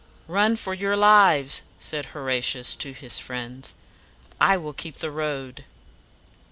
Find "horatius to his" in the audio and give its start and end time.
2.07-3.19